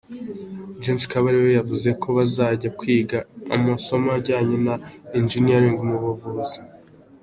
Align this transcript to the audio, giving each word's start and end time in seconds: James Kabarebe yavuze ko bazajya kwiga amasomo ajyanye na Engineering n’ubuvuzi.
James 0.81 1.03
Kabarebe 1.11 1.49
yavuze 1.59 1.89
ko 2.01 2.07
bazajya 2.17 2.69
kwiga 2.79 3.17
amasomo 3.55 4.07
ajyanye 4.17 4.57
na 4.67 4.75
Engineering 5.19 5.77
n’ubuvuzi. 5.89 6.59